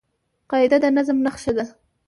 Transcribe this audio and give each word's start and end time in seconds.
قاعده 0.49 0.77
د 0.83 0.85
نظم 0.97 1.17
نخښه 1.25 1.51
ده. 1.57 1.65